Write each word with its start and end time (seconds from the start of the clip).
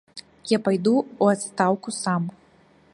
Я 0.51 0.59
пайду 0.67 0.93
ў 1.03 1.25
адстаўку 1.37 1.89
сам. 2.03 2.23